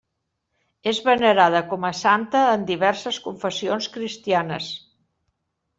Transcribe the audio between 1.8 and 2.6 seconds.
a santa